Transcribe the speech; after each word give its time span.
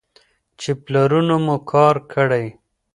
چې 0.59 0.71
پلرونو 0.83 1.35
مو 1.45 1.57
کار 1.71 1.95
کړی. 2.13 2.45